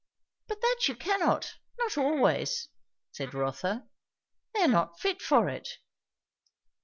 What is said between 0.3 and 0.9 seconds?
"But that